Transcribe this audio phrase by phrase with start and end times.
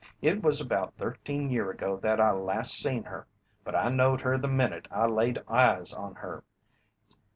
[0.19, 3.27] It was about thirteen year ago that I last seen her,
[3.63, 6.43] but I knowed her the minute I laid eyes on her.